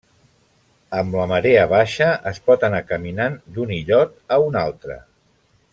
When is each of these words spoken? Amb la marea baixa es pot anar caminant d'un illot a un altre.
Amb 1.01 1.17
la 1.19 1.25
marea 1.31 1.67
baixa 1.73 2.07
es 2.33 2.41
pot 2.49 2.67
anar 2.71 2.81
caminant 2.93 3.39
d'un 3.59 3.75
illot 3.79 4.17
a 4.37 4.41
un 4.49 4.63
altre. 4.67 4.97